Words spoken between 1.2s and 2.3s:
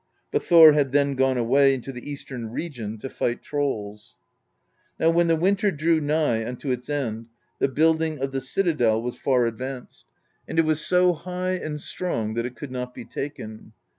away into the